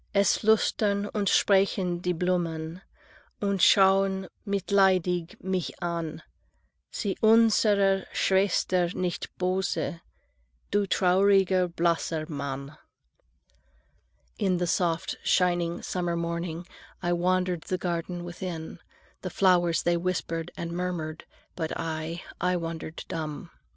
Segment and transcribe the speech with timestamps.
[0.15, 2.81] "Es flüstern und sprechen die Blumen
[3.39, 6.23] Und schau'n mitleidig mich an:
[6.89, 10.01] 'Sei unserer Schwester nicht böse,
[10.71, 12.75] Du trauriger, blasser Mann!'"
[14.39, 16.65] (In the soft shining summer morning
[17.03, 18.79] I wandered the garden within.
[19.21, 21.25] The flowers they whispered and murmured,
[21.55, 23.51] But I, I wandered dumb.